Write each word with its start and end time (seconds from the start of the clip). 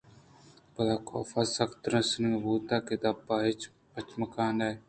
پدا 0.73 0.95
کاف 1.07 1.31
سک 1.55 1.71
ترسینگ 1.83 2.33
بوتگ 2.43 2.81
کہ 2.87 2.95
دپ 3.01 3.27
ءَ 3.33 3.63
پچ 3.91 4.07
نہ 4.19 4.25
کنئے 4.33 4.71